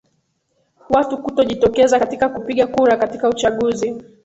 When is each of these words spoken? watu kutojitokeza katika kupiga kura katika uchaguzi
watu 0.89 1.17
kutojitokeza 1.23 1.99
katika 1.99 2.29
kupiga 2.29 2.67
kura 2.67 2.97
katika 2.97 3.29
uchaguzi 3.29 4.03